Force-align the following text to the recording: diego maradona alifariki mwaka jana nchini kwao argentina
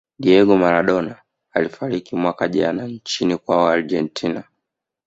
diego 0.19 0.57
maradona 0.57 1.15
alifariki 1.51 2.15
mwaka 2.15 2.47
jana 2.47 2.87
nchini 2.87 3.37
kwao 3.37 3.69
argentina 3.69 4.43